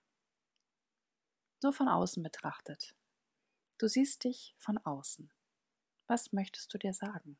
Nur 1.63 1.73
von 1.73 1.89
außen 1.89 2.23
betrachtet. 2.23 2.95
Du 3.79 3.89
siehst 3.89 4.23
dich 4.23 4.55
von 4.59 4.79
außen. 4.79 5.33
Was 6.07 6.33
möchtest 6.33 6.73
du 6.73 6.79
dir 6.79 6.93
sagen? 6.93 7.39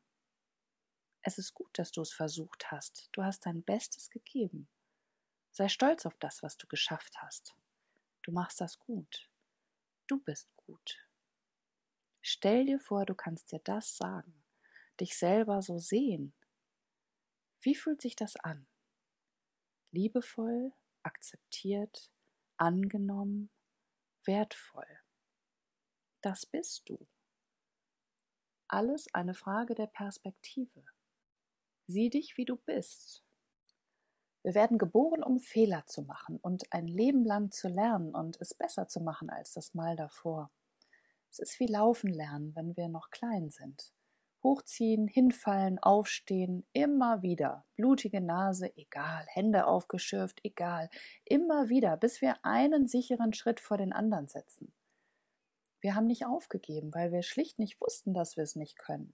Es 1.27 1.39
ist 1.39 1.55
gut, 1.55 1.79
dass 1.79 1.91
du 1.91 2.01
es 2.01 2.13
versucht 2.13 2.69
hast. 2.69 3.09
Du 3.11 3.23
hast 3.23 3.47
dein 3.47 3.63
Bestes 3.63 4.11
gegeben. 4.11 4.67
Sei 5.51 5.69
stolz 5.69 6.05
auf 6.05 6.15
das, 6.17 6.43
was 6.43 6.55
du 6.55 6.67
geschafft 6.67 7.19
hast. 7.19 7.55
Du 8.21 8.31
machst 8.31 8.61
das 8.61 8.77
gut. 8.77 9.27
Du 10.05 10.19
bist 10.19 10.55
gut. 10.55 11.03
Stell 12.21 12.67
dir 12.67 12.79
vor, 12.79 13.07
du 13.07 13.15
kannst 13.15 13.51
dir 13.51 13.57
das 13.57 13.97
sagen, 13.97 14.43
dich 14.99 15.17
selber 15.17 15.63
so 15.63 15.79
sehen. 15.79 16.35
Wie 17.59 17.73
fühlt 17.73 18.03
sich 18.03 18.15
das 18.15 18.35
an? 18.35 18.67
Liebevoll, 19.89 20.73
akzeptiert, 21.01 22.11
angenommen, 22.57 23.49
wertvoll. 24.25 24.99
Das 26.21 26.45
bist 26.45 26.87
du. 26.87 27.07
Alles 28.67 29.11
eine 29.15 29.33
Frage 29.33 29.73
der 29.73 29.87
Perspektive. 29.87 30.85
Sieh 31.87 32.09
dich, 32.09 32.37
wie 32.37 32.45
du 32.45 32.55
bist. 32.55 33.23
Wir 34.41 34.55
werden 34.55 34.77
geboren, 34.77 35.23
um 35.23 35.39
Fehler 35.39 35.85
zu 35.85 36.03
machen 36.03 36.37
und 36.37 36.71
ein 36.71 36.87
Leben 36.87 37.25
lang 37.25 37.51
zu 37.51 37.67
lernen 37.67 38.13
und 38.13 38.39
es 38.41 38.53
besser 38.53 38.87
zu 38.87 39.01
machen 39.01 39.29
als 39.29 39.53
das 39.53 39.73
Mal 39.73 39.95
davor. 39.95 40.51
Es 41.31 41.39
ist 41.39 41.59
wie 41.59 41.67
Laufen 41.67 42.11
lernen, 42.11 42.55
wenn 42.55 42.77
wir 42.77 42.87
noch 42.87 43.09
klein 43.09 43.49
sind. 43.49 43.91
Hochziehen, 44.43 45.07
hinfallen, 45.07 45.79
aufstehen, 45.79 46.67
immer 46.73 47.23
wieder. 47.23 47.65
Blutige 47.75 48.21
Nase, 48.21 48.71
egal. 48.77 49.25
Hände 49.29 49.65
aufgeschürft, 49.65 50.39
egal. 50.43 50.89
Immer 51.23 51.69
wieder, 51.69 51.97
bis 51.97 52.21
wir 52.21 52.35
einen 52.45 52.87
sicheren 52.87 53.33
Schritt 53.33 53.59
vor 53.59 53.77
den 53.77 53.93
anderen 53.93 54.27
setzen. 54.27 54.73
Wir 55.81 55.95
haben 55.95 56.05
nicht 56.05 56.25
aufgegeben, 56.25 56.93
weil 56.93 57.11
wir 57.11 57.23
schlicht 57.23 57.59
nicht 57.59 57.81
wussten, 57.81 58.13
dass 58.13 58.37
wir 58.37 58.43
es 58.43 58.55
nicht 58.55 58.77
können. 58.77 59.13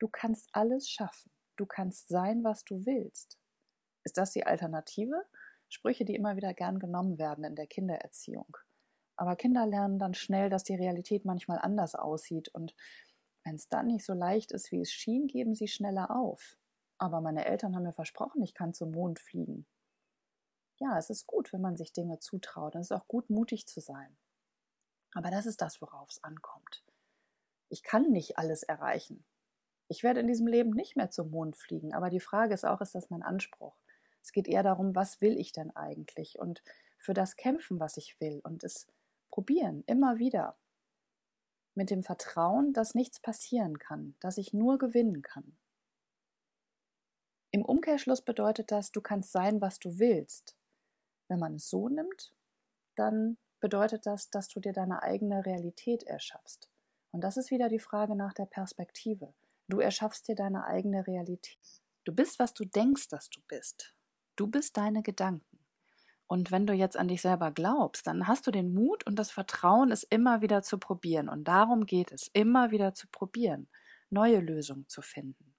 Du 0.00 0.08
kannst 0.08 0.48
alles 0.52 0.88
schaffen. 0.88 1.30
Du 1.56 1.66
kannst 1.66 2.08
sein, 2.08 2.42
was 2.42 2.64
du 2.64 2.86
willst. 2.86 3.38
Ist 4.02 4.16
das 4.16 4.32
die 4.32 4.46
Alternative? 4.46 5.26
Sprüche, 5.68 6.04
die 6.04 6.14
immer 6.14 6.36
wieder 6.36 6.54
gern 6.54 6.78
genommen 6.78 7.18
werden 7.18 7.44
in 7.44 7.54
der 7.54 7.66
Kindererziehung. 7.66 8.56
Aber 9.16 9.36
Kinder 9.36 9.66
lernen 9.66 9.98
dann 9.98 10.14
schnell, 10.14 10.48
dass 10.48 10.64
die 10.64 10.74
Realität 10.74 11.26
manchmal 11.26 11.58
anders 11.58 11.94
aussieht 11.94 12.48
und 12.48 12.74
wenn 13.44 13.54
es 13.56 13.68
dann 13.68 13.88
nicht 13.88 14.04
so 14.04 14.14
leicht 14.14 14.52
ist, 14.52 14.72
wie 14.72 14.80
es 14.80 14.90
schien, 14.90 15.26
geben 15.26 15.54
sie 15.54 15.68
schneller 15.68 16.10
auf. 16.10 16.56
Aber 16.98 17.20
meine 17.20 17.44
Eltern 17.44 17.76
haben 17.76 17.82
mir 17.82 17.92
versprochen, 17.92 18.42
ich 18.42 18.54
kann 18.54 18.72
zum 18.72 18.90
Mond 18.90 19.18
fliegen. 19.18 19.66
Ja, 20.78 20.96
es 20.96 21.10
ist 21.10 21.26
gut, 21.26 21.52
wenn 21.52 21.60
man 21.60 21.76
sich 21.76 21.92
Dinge 21.92 22.18
zutraut 22.18 22.74
es 22.74 22.90
ist 22.90 22.92
auch 22.92 23.06
gut, 23.06 23.28
mutig 23.28 23.66
zu 23.66 23.80
sein. 23.80 24.16
Aber 25.12 25.30
das 25.30 25.44
ist 25.44 25.60
das, 25.60 25.82
worauf 25.82 26.08
es 26.08 26.24
ankommt. 26.24 26.82
Ich 27.68 27.82
kann 27.82 28.10
nicht 28.10 28.38
alles 28.38 28.62
erreichen. 28.62 29.24
Ich 29.90 30.04
werde 30.04 30.20
in 30.20 30.28
diesem 30.28 30.46
Leben 30.46 30.70
nicht 30.70 30.94
mehr 30.94 31.10
zum 31.10 31.30
Mond 31.32 31.56
fliegen, 31.56 31.94
aber 31.94 32.10
die 32.10 32.20
Frage 32.20 32.54
ist 32.54 32.64
auch, 32.64 32.80
ist 32.80 32.94
das 32.94 33.10
mein 33.10 33.24
Anspruch? 33.24 33.74
Es 34.22 34.30
geht 34.30 34.46
eher 34.46 34.62
darum, 34.62 34.94
was 34.94 35.20
will 35.20 35.36
ich 35.36 35.50
denn 35.50 35.74
eigentlich 35.74 36.38
und 36.38 36.62
für 36.96 37.12
das 37.12 37.34
kämpfen, 37.34 37.80
was 37.80 37.96
ich 37.96 38.20
will 38.20 38.40
und 38.44 38.62
es 38.62 38.86
probieren, 39.32 39.82
immer 39.88 40.20
wieder. 40.20 40.56
Mit 41.74 41.90
dem 41.90 42.04
Vertrauen, 42.04 42.72
dass 42.72 42.94
nichts 42.94 43.18
passieren 43.18 43.80
kann, 43.80 44.14
dass 44.20 44.38
ich 44.38 44.52
nur 44.52 44.78
gewinnen 44.78 45.22
kann. 45.22 45.58
Im 47.50 47.64
Umkehrschluss 47.64 48.22
bedeutet 48.22 48.70
das, 48.70 48.92
du 48.92 49.00
kannst 49.00 49.32
sein, 49.32 49.60
was 49.60 49.80
du 49.80 49.98
willst. 49.98 50.56
Wenn 51.26 51.40
man 51.40 51.56
es 51.56 51.68
so 51.68 51.88
nimmt, 51.88 52.32
dann 52.94 53.38
bedeutet 53.58 54.06
das, 54.06 54.30
dass 54.30 54.46
du 54.46 54.60
dir 54.60 54.72
deine 54.72 55.02
eigene 55.02 55.44
Realität 55.44 56.04
erschaffst. 56.04 56.70
Und 57.10 57.22
das 57.22 57.36
ist 57.36 57.50
wieder 57.50 57.68
die 57.68 57.80
Frage 57.80 58.14
nach 58.14 58.34
der 58.34 58.46
Perspektive. 58.46 59.34
Du 59.70 59.78
erschaffst 59.78 60.26
dir 60.26 60.34
deine 60.34 60.64
eigene 60.66 61.06
Realität. 61.06 61.80
Du 62.04 62.12
bist, 62.12 62.40
was 62.40 62.54
du 62.54 62.64
denkst, 62.64 63.08
dass 63.08 63.30
du 63.30 63.40
bist. 63.46 63.94
Du 64.34 64.48
bist 64.48 64.76
deine 64.76 65.02
Gedanken. 65.02 65.60
Und 66.26 66.50
wenn 66.50 66.66
du 66.66 66.72
jetzt 66.72 66.96
an 66.96 67.06
dich 67.06 67.22
selber 67.22 67.52
glaubst, 67.52 68.06
dann 68.06 68.26
hast 68.26 68.46
du 68.46 68.50
den 68.50 68.74
Mut 68.74 69.06
und 69.06 69.16
das 69.16 69.30
Vertrauen, 69.30 69.92
es 69.92 70.02
immer 70.02 70.40
wieder 70.40 70.62
zu 70.62 70.78
probieren. 70.78 71.28
Und 71.28 71.44
darum 71.46 71.86
geht 71.86 72.10
es, 72.10 72.28
immer 72.32 72.72
wieder 72.72 72.94
zu 72.94 73.06
probieren, 73.08 73.68
neue 74.10 74.40
Lösungen 74.40 74.88
zu 74.88 75.02
finden. 75.02 75.54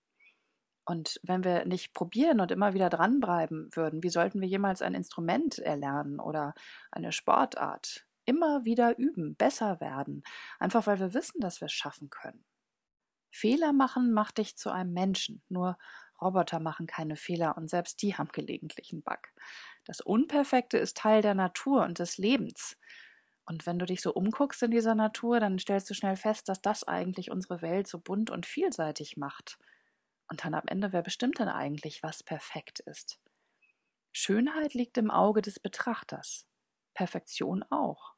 Und 0.85 1.19
wenn 1.23 1.45
wir 1.45 1.65
nicht 1.65 1.93
probieren 1.93 2.41
und 2.41 2.51
immer 2.51 2.73
wieder 2.73 2.89
dranbleiben 2.89 3.69
würden, 3.73 4.03
wie 4.03 4.09
sollten 4.09 4.41
wir 4.41 4.47
jemals 4.47 4.81
ein 4.81 4.93
Instrument 4.93 5.57
erlernen 5.59 6.19
oder 6.19 6.53
eine 6.91 7.13
Sportart? 7.13 8.05
Immer 8.25 8.65
wieder 8.65 8.97
üben, 8.97 9.35
besser 9.35 9.79
werden, 9.79 10.23
einfach 10.59 10.85
weil 10.87 10.99
wir 10.99 11.13
wissen, 11.13 11.39
dass 11.39 11.61
wir 11.61 11.67
es 11.67 11.73
schaffen 11.73 12.09
können. 12.09 12.43
Fehler 13.31 13.73
machen 13.73 14.13
macht 14.13 14.37
dich 14.37 14.57
zu 14.57 14.69
einem 14.71 14.93
Menschen, 14.93 15.41
nur 15.49 15.77
Roboter 16.21 16.59
machen 16.59 16.85
keine 16.85 17.15
Fehler 17.15 17.57
und 17.57 17.69
selbst 17.69 18.01
die 18.01 18.15
haben 18.15 18.29
gelegentlich 18.31 18.91
einen 18.91 19.01
Bug. 19.01 19.29
Das 19.85 20.01
Unperfekte 20.01 20.77
ist 20.77 20.97
Teil 20.97 21.21
der 21.21 21.33
Natur 21.33 21.83
und 21.83 21.99
des 21.99 22.17
Lebens. 22.17 22.77
Und 23.45 23.65
wenn 23.65 23.79
du 23.79 23.85
dich 23.85 24.01
so 24.01 24.13
umguckst 24.13 24.61
in 24.63 24.71
dieser 24.71 24.95
Natur, 24.95 25.39
dann 25.39 25.57
stellst 25.57 25.89
du 25.89 25.93
schnell 25.93 26.15
fest, 26.15 26.47
dass 26.47 26.61
das 26.61 26.83
eigentlich 26.83 27.31
unsere 27.31 27.61
Welt 27.61 27.87
so 27.87 27.99
bunt 27.99 28.29
und 28.29 28.45
vielseitig 28.45 29.17
macht. 29.17 29.57
Und 30.29 30.45
dann 30.45 30.53
am 30.53 30.67
Ende, 30.67 30.93
wer 30.93 31.01
bestimmt 31.01 31.39
denn 31.39 31.49
eigentlich, 31.49 32.03
was 32.03 32.23
perfekt 32.23 32.79
ist? 32.81 33.19
Schönheit 34.13 34.73
liegt 34.73 34.97
im 34.97 35.09
Auge 35.11 35.41
des 35.41 35.59
Betrachters, 35.59 36.47
Perfektion 36.93 37.63
auch. 37.69 38.13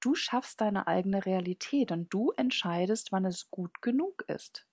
Du 0.00 0.14
schaffst 0.14 0.60
deine 0.60 0.86
eigene 0.86 1.24
Realität 1.26 1.92
und 1.92 2.12
du 2.12 2.32
entscheidest, 2.32 3.12
wann 3.12 3.24
es 3.24 3.50
gut 3.50 3.82
genug 3.82 4.24
ist. 4.28 4.66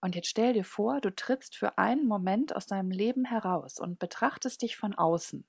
Und 0.00 0.16
jetzt 0.16 0.28
stell 0.28 0.52
dir 0.52 0.64
vor, 0.64 1.00
du 1.00 1.14
trittst 1.14 1.56
für 1.56 1.78
einen 1.78 2.06
Moment 2.06 2.54
aus 2.56 2.66
deinem 2.66 2.90
Leben 2.90 3.24
heraus 3.24 3.78
und 3.78 3.98
betrachtest 3.98 4.62
dich 4.62 4.76
von 4.76 4.94
außen. 4.94 5.46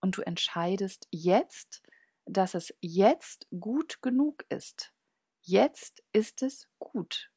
Und 0.00 0.16
du 0.16 0.22
entscheidest 0.22 1.08
jetzt, 1.10 1.82
dass 2.24 2.54
es 2.54 2.74
jetzt 2.80 3.48
gut 3.58 4.02
genug 4.02 4.44
ist. 4.48 4.94
Jetzt 5.42 6.02
ist 6.12 6.42
es 6.42 6.68
gut. 6.78 7.30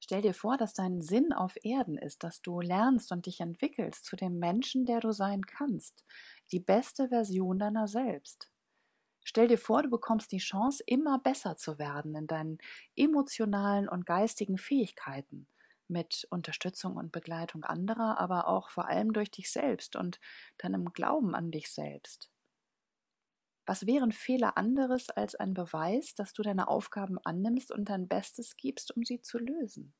Stell 0.00 0.22
dir 0.22 0.34
vor, 0.34 0.56
dass 0.58 0.74
dein 0.74 1.00
Sinn 1.00 1.32
auf 1.32 1.56
Erden 1.62 1.96
ist, 1.98 2.24
dass 2.24 2.42
du 2.42 2.60
lernst 2.60 3.12
und 3.12 3.26
dich 3.26 3.40
entwickelst 3.40 4.04
zu 4.04 4.16
dem 4.16 4.38
Menschen, 4.38 4.84
der 4.84 5.00
du 5.00 5.12
sein 5.12 5.46
kannst, 5.46 6.04
die 6.50 6.60
beste 6.60 7.08
Version 7.08 7.58
deiner 7.58 7.88
selbst. 7.88 8.51
Stell 9.24 9.48
dir 9.48 9.58
vor, 9.58 9.82
du 9.82 9.90
bekommst 9.90 10.30
die 10.32 10.38
Chance, 10.38 10.82
immer 10.86 11.18
besser 11.18 11.56
zu 11.56 11.78
werden 11.78 12.14
in 12.14 12.26
deinen 12.28 12.58
emotionalen 12.96 13.88
und 13.88 14.06
geistigen 14.06 14.58
Fähigkeiten, 14.58 15.48
mit 15.88 16.26
Unterstützung 16.30 16.96
und 16.96 17.10
Begleitung 17.12 17.64
anderer, 17.64 18.18
aber 18.18 18.46
auch 18.48 18.70
vor 18.70 18.86
allem 18.88 19.12
durch 19.12 19.30
dich 19.30 19.50
selbst 19.50 19.96
und 19.96 20.20
deinem 20.58 20.92
Glauben 20.92 21.34
an 21.34 21.50
dich 21.50 21.70
selbst. 21.72 22.30
Was 23.66 23.86
wären 23.86 24.12
Fehler 24.12 24.56
anderes 24.56 25.10
als 25.10 25.34
ein 25.34 25.52
Beweis, 25.52 26.14
dass 26.14 26.32
du 26.32 26.42
deine 26.42 26.68
Aufgaben 26.68 27.18
annimmst 27.24 27.72
und 27.72 27.88
dein 27.88 28.06
Bestes 28.06 28.56
gibst, 28.56 28.96
um 28.96 29.02
sie 29.04 29.20
zu 29.20 29.36
lösen? 29.38 29.94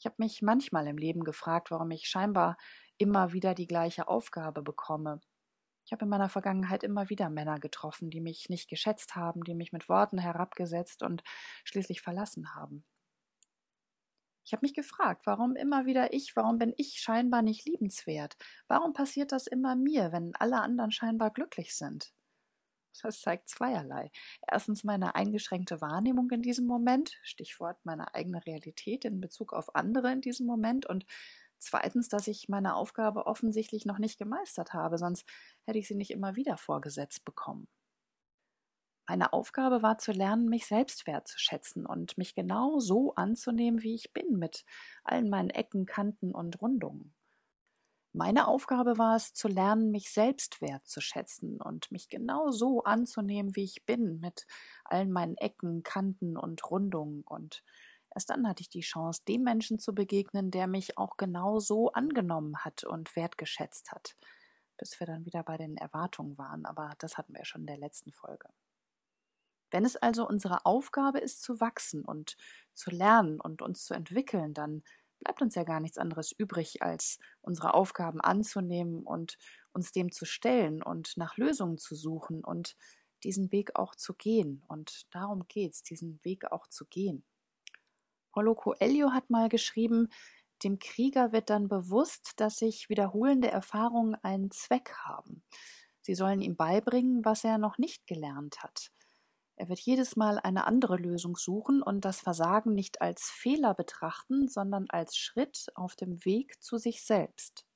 Ich 0.00 0.06
habe 0.06 0.16
mich 0.18 0.42
manchmal 0.42 0.88
im 0.88 0.98
Leben 0.98 1.22
gefragt, 1.22 1.70
warum 1.70 1.92
ich 1.92 2.08
scheinbar 2.08 2.56
immer 2.96 3.32
wieder 3.32 3.54
die 3.54 3.68
gleiche 3.68 4.08
Aufgabe 4.08 4.60
bekomme. 4.62 5.20
Ich 5.88 5.92
habe 5.92 6.04
in 6.04 6.10
meiner 6.10 6.28
Vergangenheit 6.28 6.82
immer 6.82 7.08
wieder 7.08 7.30
Männer 7.30 7.58
getroffen, 7.58 8.10
die 8.10 8.20
mich 8.20 8.50
nicht 8.50 8.68
geschätzt 8.68 9.16
haben, 9.16 9.42
die 9.42 9.54
mich 9.54 9.72
mit 9.72 9.88
Worten 9.88 10.18
herabgesetzt 10.18 11.02
und 11.02 11.22
schließlich 11.64 12.02
verlassen 12.02 12.54
haben. 12.54 12.84
Ich 14.44 14.52
habe 14.52 14.66
mich 14.66 14.74
gefragt, 14.74 15.22
warum 15.24 15.56
immer 15.56 15.86
wieder 15.86 16.12
ich, 16.12 16.36
warum 16.36 16.58
bin 16.58 16.74
ich 16.76 17.00
scheinbar 17.00 17.40
nicht 17.40 17.64
liebenswert? 17.64 18.36
Warum 18.66 18.92
passiert 18.92 19.32
das 19.32 19.46
immer 19.46 19.76
mir, 19.76 20.12
wenn 20.12 20.34
alle 20.34 20.60
anderen 20.60 20.90
scheinbar 20.90 21.30
glücklich 21.30 21.74
sind? 21.74 22.12
Das 23.00 23.22
zeigt 23.22 23.48
zweierlei. 23.48 24.10
Erstens 24.46 24.84
meine 24.84 25.14
eingeschränkte 25.14 25.80
Wahrnehmung 25.80 26.30
in 26.32 26.42
diesem 26.42 26.66
Moment, 26.66 27.18
Stichwort 27.22 27.78
meine 27.84 28.14
eigene 28.14 28.44
Realität 28.44 29.06
in 29.06 29.22
Bezug 29.22 29.54
auf 29.54 29.74
andere 29.74 30.12
in 30.12 30.20
diesem 30.20 30.44
Moment 30.46 30.84
und 30.84 31.06
zweitens, 31.62 32.08
dass 32.08 32.26
ich 32.28 32.48
meine 32.48 32.74
Aufgabe 32.74 33.26
offensichtlich 33.26 33.84
noch 33.86 33.98
nicht 33.98 34.18
gemeistert 34.18 34.72
habe, 34.74 34.98
sonst 34.98 35.24
hätte 35.64 35.78
ich 35.78 35.88
sie 35.88 35.94
nicht 35.96 36.10
immer 36.10 36.36
wieder 36.36 36.56
vorgesetzt 36.58 37.24
bekommen. 37.24 37.68
Meine 39.08 39.32
Aufgabe 39.32 39.82
war 39.82 39.98
zu 39.98 40.12
lernen, 40.12 40.48
mich 40.48 40.66
selbst 40.66 41.06
wertzuschätzen 41.08 41.84
und 41.84 42.16
mich 42.16 42.34
genau 42.36 42.78
so 42.78 43.12
anzunehmen, 43.16 43.82
wie 43.82 43.94
ich 43.96 44.12
bin, 44.12 44.38
mit 44.38 44.64
allen 45.02 45.28
meinen 45.30 45.50
Ecken, 45.50 45.84
Kanten 45.84 46.32
und 46.32 46.60
Rundungen. 46.60 47.14
Meine 48.12 48.48
Aufgabe 48.48 48.98
war 48.98 49.16
es, 49.16 49.32
zu 49.34 49.48
lernen, 49.48 49.90
mich 49.90 50.10
selbst 50.10 50.60
wertzuschätzen 50.60 51.60
und 51.60 51.90
mich 51.92 52.08
genau 52.08 52.50
so 52.50 52.82
anzunehmen, 52.82 53.54
wie 53.56 53.64
ich 53.64 53.84
bin, 53.86 54.20
mit 54.20 54.46
allen 54.84 55.10
meinen 55.12 55.36
Ecken, 55.36 55.82
Kanten 55.82 56.36
und 56.36 56.70
Rundungen. 56.70 57.22
Und 57.22 57.62
erst 58.18 58.30
dann 58.30 58.48
hatte 58.48 58.62
ich 58.62 58.68
die 58.68 58.80
Chance, 58.80 59.22
dem 59.28 59.44
Menschen 59.44 59.78
zu 59.78 59.94
begegnen, 59.94 60.50
der 60.50 60.66
mich 60.66 60.98
auch 60.98 61.16
genau 61.16 61.60
so 61.60 61.92
angenommen 61.92 62.64
hat 62.64 62.82
und 62.82 63.14
wertgeschätzt 63.14 63.92
hat, 63.92 64.16
bis 64.76 64.98
wir 64.98 65.06
dann 65.06 65.24
wieder 65.24 65.44
bei 65.44 65.56
den 65.56 65.76
Erwartungen 65.76 66.36
waren. 66.36 66.66
Aber 66.66 66.90
das 66.98 67.16
hatten 67.16 67.32
wir 67.32 67.42
ja 67.42 67.44
schon 67.44 67.60
in 67.60 67.68
der 67.68 67.78
letzten 67.78 68.10
Folge. 68.10 68.48
Wenn 69.70 69.84
es 69.84 69.94
also 69.94 70.26
unsere 70.26 70.66
Aufgabe 70.66 71.20
ist, 71.20 71.42
zu 71.42 71.60
wachsen 71.60 72.04
und 72.04 72.36
zu 72.74 72.90
lernen 72.90 73.40
und 73.40 73.62
uns 73.62 73.84
zu 73.84 73.94
entwickeln, 73.94 74.52
dann 74.52 74.82
bleibt 75.20 75.40
uns 75.40 75.54
ja 75.54 75.62
gar 75.62 75.78
nichts 75.78 75.98
anderes 75.98 76.32
übrig, 76.32 76.82
als 76.82 77.20
unsere 77.40 77.74
Aufgaben 77.74 78.20
anzunehmen 78.20 79.04
und 79.04 79.38
uns 79.70 79.92
dem 79.92 80.10
zu 80.10 80.24
stellen 80.24 80.82
und 80.82 81.16
nach 81.16 81.36
Lösungen 81.36 81.78
zu 81.78 81.94
suchen 81.94 82.42
und 82.42 82.74
diesen 83.22 83.52
Weg 83.52 83.76
auch 83.76 83.94
zu 83.94 84.12
gehen. 84.12 84.64
Und 84.66 85.06
darum 85.14 85.46
geht 85.46 85.74
es, 85.74 85.84
diesen 85.84 86.18
Weg 86.24 86.50
auch 86.50 86.66
zu 86.66 86.84
gehen. 86.84 87.24
Paulo 88.32 88.54
Coelho 88.54 89.12
hat 89.12 89.30
mal 89.30 89.48
geschrieben, 89.48 90.08
dem 90.64 90.78
Krieger 90.78 91.32
wird 91.32 91.50
dann 91.50 91.68
bewusst, 91.68 92.32
dass 92.36 92.56
sich 92.56 92.88
wiederholende 92.88 93.50
Erfahrungen 93.50 94.16
einen 94.22 94.50
Zweck 94.50 94.92
haben. 95.04 95.44
Sie 96.02 96.14
sollen 96.14 96.40
ihm 96.40 96.56
beibringen, 96.56 97.24
was 97.24 97.44
er 97.44 97.58
noch 97.58 97.78
nicht 97.78 98.06
gelernt 98.06 98.62
hat. 98.62 98.90
Er 99.56 99.68
wird 99.68 99.80
jedes 99.80 100.14
Mal 100.16 100.38
eine 100.38 100.66
andere 100.66 100.96
Lösung 100.96 101.36
suchen 101.36 101.82
und 101.82 102.04
das 102.04 102.20
Versagen 102.20 102.74
nicht 102.74 103.00
als 103.00 103.24
Fehler 103.24 103.74
betrachten, 103.74 104.48
sondern 104.48 104.86
als 104.88 105.16
Schritt 105.16 105.66
auf 105.74 105.96
dem 105.96 106.24
Weg 106.24 106.62
zu 106.62 106.78
sich 106.78 107.02
selbst. 107.02 107.66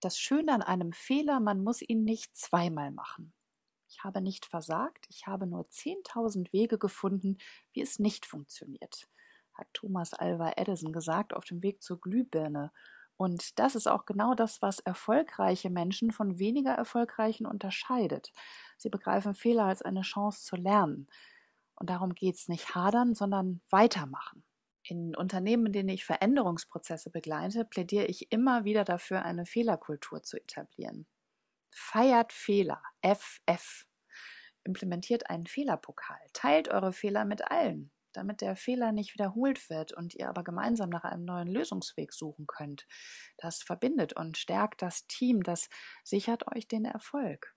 Das 0.00 0.16
Schöne 0.16 0.52
an 0.52 0.62
einem 0.62 0.92
Fehler, 0.92 1.40
man 1.40 1.62
muss 1.62 1.82
ihn 1.82 2.04
nicht 2.04 2.36
zweimal 2.36 2.92
machen. 2.92 3.34
Ich 3.88 4.04
habe 4.04 4.20
nicht 4.20 4.46
versagt, 4.46 5.06
ich 5.08 5.26
habe 5.26 5.46
nur 5.46 5.62
10.000 5.66 6.52
Wege 6.52 6.78
gefunden, 6.78 7.38
wie 7.72 7.82
es 7.82 7.98
nicht 7.98 8.26
funktioniert 8.26 9.08
hat 9.58 9.68
Thomas 9.72 10.14
Alva 10.14 10.52
Edison 10.56 10.92
gesagt, 10.92 11.34
auf 11.34 11.44
dem 11.44 11.62
Weg 11.62 11.82
zur 11.82 12.00
Glühbirne. 12.00 12.72
Und 13.16 13.58
das 13.58 13.74
ist 13.74 13.88
auch 13.88 14.06
genau 14.06 14.34
das, 14.34 14.62
was 14.62 14.78
erfolgreiche 14.78 15.70
Menschen 15.70 16.12
von 16.12 16.38
weniger 16.38 16.72
erfolgreichen 16.72 17.46
unterscheidet. 17.46 18.32
Sie 18.76 18.90
begreifen 18.90 19.34
Fehler 19.34 19.64
als 19.64 19.82
eine 19.82 20.02
Chance 20.02 20.44
zu 20.44 20.54
lernen. 20.54 21.08
Und 21.74 21.90
darum 21.90 22.14
geht 22.14 22.36
es 22.36 22.48
nicht 22.48 22.76
hadern, 22.76 23.14
sondern 23.14 23.60
weitermachen. 23.70 24.44
In 24.84 25.16
Unternehmen, 25.16 25.66
in 25.66 25.72
denen 25.72 25.88
ich 25.88 26.04
Veränderungsprozesse 26.04 27.10
begleite, 27.10 27.64
plädiere 27.64 28.06
ich 28.06 28.30
immer 28.30 28.64
wieder 28.64 28.84
dafür, 28.84 29.22
eine 29.22 29.44
Fehlerkultur 29.44 30.22
zu 30.22 30.38
etablieren. 30.38 31.06
Feiert 31.70 32.32
Fehler, 32.32 32.82
FF. 33.02 33.86
Implementiert 34.64 35.30
einen 35.30 35.46
Fehlerpokal, 35.46 36.20
teilt 36.32 36.68
eure 36.68 36.92
Fehler 36.92 37.24
mit 37.24 37.50
allen 37.50 37.90
damit 38.18 38.40
der 38.40 38.56
Fehler 38.56 38.92
nicht 38.92 39.14
wiederholt 39.14 39.70
wird 39.70 39.92
und 39.92 40.14
ihr 40.14 40.28
aber 40.28 40.42
gemeinsam 40.42 40.90
nach 40.90 41.04
einem 41.04 41.24
neuen 41.24 41.48
Lösungsweg 41.48 42.12
suchen 42.12 42.46
könnt. 42.46 42.86
Das 43.36 43.62
verbindet 43.62 44.12
und 44.12 44.36
stärkt 44.36 44.82
das 44.82 45.06
Team, 45.06 45.42
das 45.42 45.68
sichert 46.04 46.46
euch 46.54 46.66
den 46.66 46.84
Erfolg. 46.84 47.54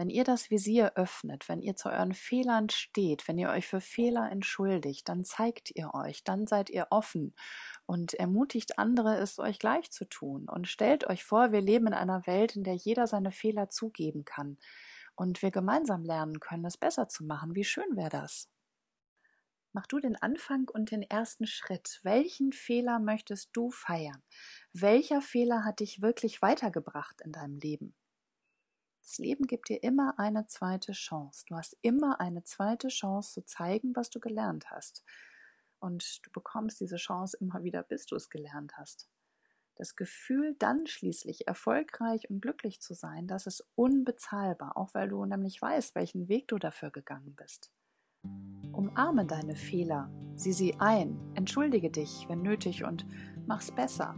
Wenn 0.00 0.08
ihr 0.08 0.24
das 0.24 0.50
Visier 0.50 0.92
öffnet, 0.94 1.46
wenn 1.50 1.60
ihr 1.60 1.76
zu 1.76 1.90
euren 1.90 2.14
Fehlern 2.14 2.70
steht, 2.70 3.28
wenn 3.28 3.36
ihr 3.36 3.50
euch 3.50 3.66
für 3.66 3.82
Fehler 3.82 4.32
entschuldigt, 4.32 5.06
dann 5.06 5.26
zeigt 5.26 5.76
ihr 5.76 5.92
euch, 5.92 6.24
dann 6.24 6.46
seid 6.46 6.70
ihr 6.70 6.86
offen 6.88 7.34
und 7.84 8.14
ermutigt 8.14 8.78
andere, 8.78 9.18
es 9.18 9.38
euch 9.38 9.58
gleich 9.58 9.90
zu 9.90 10.06
tun 10.06 10.48
und 10.48 10.68
stellt 10.68 11.06
euch 11.06 11.22
vor, 11.22 11.52
wir 11.52 11.60
leben 11.60 11.88
in 11.88 11.92
einer 11.92 12.26
Welt, 12.26 12.56
in 12.56 12.64
der 12.64 12.76
jeder 12.76 13.06
seine 13.06 13.30
Fehler 13.30 13.68
zugeben 13.68 14.24
kann 14.24 14.56
und 15.16 15.42
wir 15.42 15.50
gemeinsam 15.50 16.02
lernen 16.02 16.40
können, 16.40 16.64
es 16.64 16.78
besser 16.78 17.06
zu 17.06 17.22
machen. 17.22 17.54
Wie 17.54 17.64
schön 17.64 17.94
wäre 17.94 18.08
das? 18.08 18.48
Mach 19.74 19.86
du 19.86 20.00
den 20.00 20.16
Anfang 20.16 20.66
und 20.72 20.92
den 20.92 21.02
ersten 21.02 21.46
Schritt. 21.46 22.00
Welchen 22.04 22.54
Fehler 22.54 23.00
möchtest 23.00 23.50
du 23.52 23.70
feiern? 23.70 24.22
Welcher 24.72 25.20
Fehler 25.20 25.62
hat 25.62 25.80
dich 25.80 26.00
wirklich 26.00 26.40
weitergebracht 26.40 27.20
in 27.20 27.32
deinem 27.32 27.58
Leben? 27.58 27.94
Das 29.10 29.18
Leben 29.18 29.48
gibt 29.48 29.70
dir 29.70 29.82
immer 29.82 30.20
eine 30.20 30.46
zweite 30.46 30.92
Chance. 30.92 31.44
Du 31.48 31.56
hast 31.56 31.76
immer 31.82 32.20
eine 32.20 32.44
zweite 32.44 32.86
Chance 32.86 33.32
zu 33.32 33.44
zeigen, 33.44 33.96
was 33.96 34.08
du 34.08 34.20
gelernt 34.20 34.70
hast. 34.70 35.02
Und 35.80 36.24
du 36.24 36.30
bekommst 36.30 36.78
diese 36.78 36.94
Chance 36.94 37.36
immer 37.40 37.64
wieder, 37.64 37.82
bis 37.82 38.06
du 38.06 38.14
es 38.14 38.30
gelernt 38.30 38.74
hast. 38.76 39.08
Das 39.74 39.96
Gefühl, 39.96 40.54
dann 40.60 40.86
schließlich 40.86 41.48
erfolgreich 41.48 42.30
und 42.30 42.40
glücklich 42.40 42.80
zu 42.80 42.94
sein, 42.94 43.26
das 43.26 43.48
ist 43.48 43.68
unbezahlbar, 43.74 44.76
auch 44.76 44.94
weil 44.94 45.08
du 45.08 45.24
nämlich 45.24 45.60
weißt, 45.60 45.96
welchen 45.96 46.28
Weg 46.28 46.46
du 46.46 46.58
dafür 46.58 46.92
gegangen 46.92 47.34
bist. 47.34 47.72
Umarme 48.72 49.26
deine 49.26 49.56
Fehler, 49.56 50.08
sieh 50.36 50.52
sie 50.52 50.76
ein, 50.78 51.18
entschuldige 51.34 51.90
dich, 51.90 52.26
wenn 52.28 52.42
nötig, 52.42 52.84
und 52.84 53.04
mach's 53.44 53.72
besser. 53.72 54.14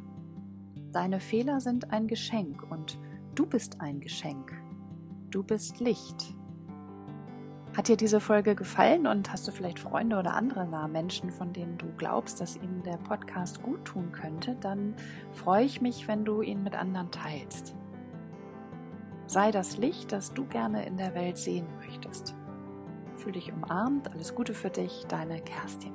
Deine 0.92 1.18
Fehler 1.18 1.62
sind 1.62 1.90
ein 1.92 2.08
Geschenk 2.08 2.70
und 2.70 2.98
du 3.35 3.46
bist 3.46 3.81
ein 3.81 3.98
Geschenk. 3.98 4.52
Du 5.33 5.42
bist 5.42 5.81
Licht. 5.81 6.35
Hat 7.75 7.88
dir 7.88 7.97
diese 7.97 8.21
Folge 8.21 8.55
gefallen 8.55 9.07
und 9.07 9.33
hast 9.33 9.49
du 9.49 9.51
vielleicht 9.51 9.79
Freunde 9.79 10.18
oder 10.18 10.35
andere 10.35 10.66
nahe 10.66 10.88
Menschen, 10.88 11.31
von 11.31 11.55
denen 11.55 11.79
du 11.79 11.87
glaubst, 11.97 12.38
dass 12.38 12.57
ihnen 12.57 12.83
der 12.83 12.99
Podcast 12.99 13.62
gut 13.62 13.83
tun 13.87 14.12
könnte, 14.12 14.59
dann 14.61 14.95
freue 15.33 15.64
ich 15.64 15.81
mich, 15.81 16.07
wenn 16.07 16.27
du 16.27 16.42
ihn 16.42 16.62
mit 16.62 16.77
anderen 16.77 17.11
teilst. 17.11 17.75
Sei 19.27 19.51
das 19.51 19.79
Licht, 19.79 20.12
das 20.12 20.35
du 20.35 20.45
gerne 20.45 20.85
in 20.85 20.99
der 20.99 21.14
Welt 21.14 21.38
sehen 21.38 21.66
möchtest. 21.79 22.35
Fühl 23.16 23.33
dich 23.33 23.51
umarmt. 23.51 24.12
Alles 24.12 24.35
Gute 24.35 24.53
für 24.53 24.68
dich, 24.68 25.07
deine 25.09 25.40
Kerstin. 25.40 25.95